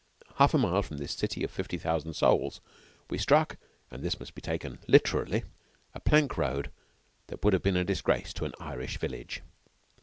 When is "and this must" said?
3.91-4.33